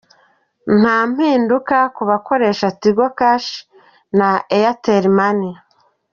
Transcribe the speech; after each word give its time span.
Nta 0.79 0.97
mpinduka 1.11 1.77
ku 1.95 2.01
bakoresha 2.09 2.67
Tigo 2.81 3.07
Cash 3.19 3.51
na 4.17 4.29
Airtel 4.57 5.05
Money. 5.17 5.53